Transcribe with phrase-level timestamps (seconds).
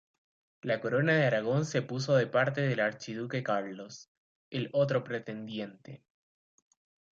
[0.63, 4.09] La Corona de Aragón se puso de parte del archiduque Carlos,
[4.49, 6.03] el otro pretendiente.